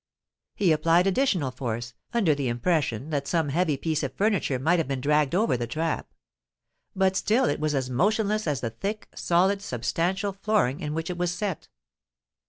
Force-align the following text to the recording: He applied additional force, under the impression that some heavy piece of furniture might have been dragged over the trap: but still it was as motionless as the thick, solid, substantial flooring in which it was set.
He 0.55 0.71
applied 0.71 1.05
additional 1.05 1.51
force, 1.51 1.93
under 2.11 2.33
the 2.33 2.47
impression 2.47 3.11
that 3.11 3.27
some 3.27 3.49
heavy 3.49 3.77
piece 3.77 4.01
of 4.01 4.15
furniture 4.15 4.57
might 4.57 4.79
have 4.79 4.87
been 4.87 4.99
dragged 4.99 5.35
over 5.35 5.55
the 5.55 5.67
trap: 5.67 6.11
but 6.95 7.15
still 7.15 7.45
it 7.45 7.59
was 7.59 7.75
as 7.75 7.87
motionless 7.87 8.47
as 8.47 8.61
the 8.61 8.71
thick, 8.71 9.09
solid, 9.13 9.61
substantial 9.61 10.33
flooring 10.33 10.79
in 10.79 10.95
which 10.95 11.11
it 11.11 11.19
was 11.19 11.31
set. 11.31 11.67